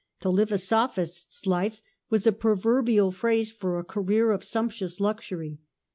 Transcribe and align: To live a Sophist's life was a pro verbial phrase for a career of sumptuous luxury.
To 0.21 0.31
live 0.31 0.51
a 0.51 0.57
Sophist's 0.57 1.45
life 1.45 1.83
was 2.09 2.25
a 2.25 2.31
pro 2.31 2.55
verbial 2.55 3.13
phrase 3.13 3.51
for 3.51 3.77
a 3.77 3.83
career 3.83 4.31
of 4.31 4.43
sumptuous 4.43 4.99
luxury. 4.99 5.59